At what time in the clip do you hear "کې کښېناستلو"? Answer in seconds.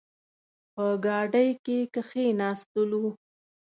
1.65-3.05